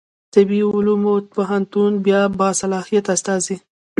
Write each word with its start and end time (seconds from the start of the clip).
طبي 0.33 0.59
علومو 0.69 1.13
پوهنتون 1.33 1.91
باصلاحیته 2.39 3.09
استازی 3.15 3.55